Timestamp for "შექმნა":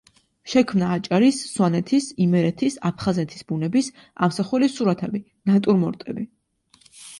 0.51-0.87